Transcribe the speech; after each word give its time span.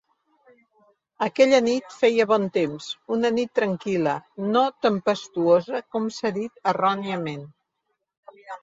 Aquella 1.25 1.59
nit 1.65 1.93
feia 1.97 2.27
bon 2.31 2.47
temps, 2.57 2.89
una 3.17 3.33
nit 3.37 3.53
tranquil·la, 3.61 4.17
no 4.57 4.67
tempestuosa 4.89 5.87
com 5.95 6.13
s'ha 6.19 6.37
dit 6.43 6.69
erròniament. 6.75 7.51